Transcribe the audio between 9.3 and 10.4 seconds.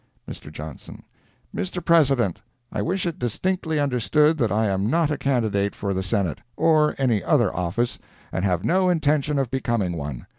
of becoming one.